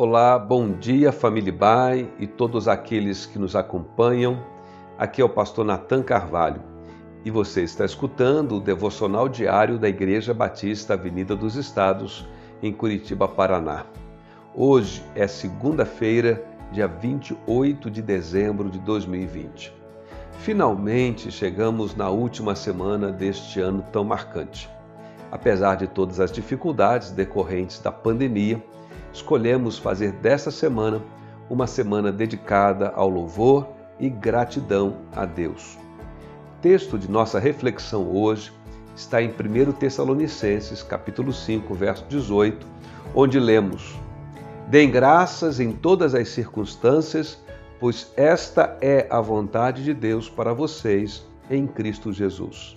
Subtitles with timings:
[0.00, 4.38] Olá, bom dia, família Bai e todos aqueles que nos acompanham.
[4.96, 6.62] Aqui é o pastor Natan Carvalho
[7.24, 12.24] e você está escutando o devocional diário da Igreja Batista Avenida dos Estados,
[12.62, 13.86] em Curitiba, Paraná.
[14.54, 19.74] Hoje é segunda-feira, dia 28 de dezembro de 2020.
[20.38, 24.70] Finalmente chegamos na última semana deste ano tão marcante.
[25.32, 28.62] Apesar de todas as dificuldades decorrentes da pandemia,
[29.18, 31.02] escolhemos fazer dessa semana
[31.50, 33.68] uma semana dedicada ao louvor
[33.98, 35.76] e gratidão a Deus.
[36.56, 38.52] O texto de nossa reflexão hoje
[38.94, 42.66] está em 1 Tessalonicenses, capítulo 5, verso 18,
[43.14, 43.96] onde lemos:
[44.68, 47.38] Deem graças em todas as circunstâncias,
[47.80, 52.76] pois esta é a vontade de Deus para vocês em Cristo Jesus.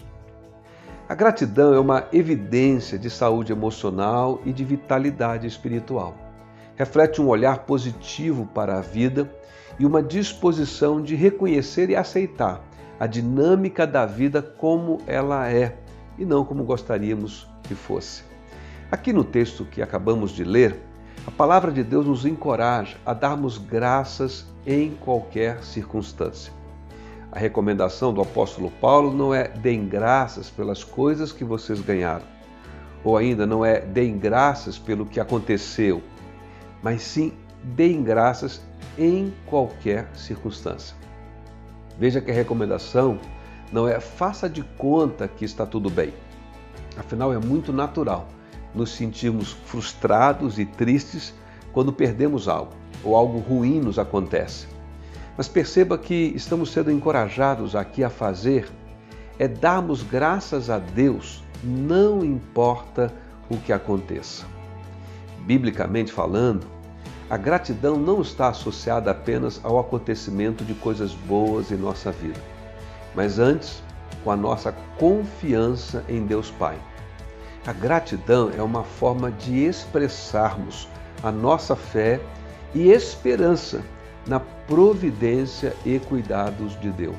[1.08, 6.30] A gratidão é uma evidência de saúde emocional e de vitalidade espiritual.
[6.81, 9.31] Reflete um olhar positivo para a vida
[9.78, 12.59] e uma disposição de reconhecer e aceitar
[13.00, 15.78] a dinâmica da vida como ela é
[16.17, 18.23] e não como gostaríamos que fosse.
[18.91, 20.81] Aqui no texto que acabamos de ler,
[21.28, 26.52] a palavra de Deus nos encoraja a darmos graças em qualquer circunstância.
[27.31, 32.25] A recomendação do apóstolo Paulo não é deem graças pelas coisas que vocês ganharam,
[33.03, 36.02] ou ainda não é deem graças pelo que aconteceu,
[36.82, 38.62] mas sim deem graças
[38.98, 40.96] em qualquer circunstância.
[41.98, 43.20] Veja que a recomendação
[43.72, 46.14] não é faça de conta que está tudo bem.
[46.98, 48.28] Afinal, é muito natural
[48.74, 51.34] nos sentirmos frustrados e tristes
[51.72, 54.68] quando perdemos algo ou algo ruim nos acontece.
[55.38, 58.70] Mas perceba que estamos sendo encorajados aqui a fazer
[59.40, 63.14] é darmos graças a Deus, não importa
[63.50, 64.46] o que aconteça.
[65.45, 66.66] Biblicamente falando,
[67.30, 72.40] a gratidão não está associada apenas ao acontecimento de coisas boas em nossa vida,
[73.16, 73.81] mas antes
[74.24, 76.78] com a nossa confiança em Deus Pai.
[77.66, 80.88] A gratidão é uma forma de expressarmos
[81.24, 82.19] a nossa fé
[82.73, 83.81] e esperança
[84.28, 87.16] na providência e cuidados de Deus.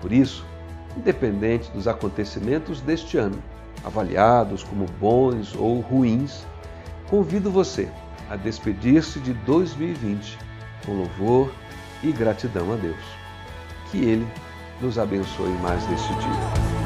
[0.00, 0.44] Por isso,
[0.96, 3.42] independente dos acontecimentos deste ano,
[3.84, 6.46] avaliados como bons ou ruins,
[7.12, 7.90] convido você
[8.30, 10.38] a despedir-se de 2020
[10.86, 11.52] com louvor
[12.02, 13.04] e gratidão a Deus.
[13.90, 14.26] Que Ele
[14.80, 16.81] nos abençoe mais neste dia.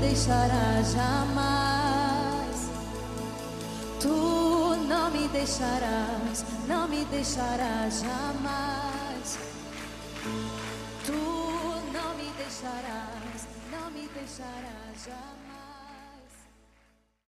[0.00, 2.70] Deixarás jamais.
[4.00, 4.08] Tu
[4.88, 9.38] não me deixarás, não me deixarás jamais.
[11.04, 15.49] Tu não me deixarás, não me deixarás jamais.